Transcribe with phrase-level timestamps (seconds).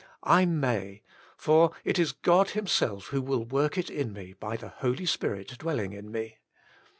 [0.23, 1.03] I may;
[1.37, 5.93] for it is God Himself will work it in me by the Holy Spirit dwelling
[5.93, 6.39] in me.